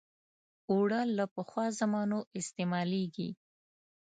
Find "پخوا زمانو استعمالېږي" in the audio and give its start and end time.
1.35-3.29